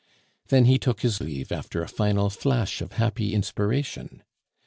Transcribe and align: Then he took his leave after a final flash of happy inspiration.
Then 0.47 0.65
he 0.65 0.79
took 0.79 1.01
his 1.01 1.21
leave 1.21 1.51
after 1.51 1.83
a 1.83 1.87
final 1.87 2.31
flash 2.31 2.81
of 2.81 2.93
happy 2.93 3.35
inspiration. 3.35 4.23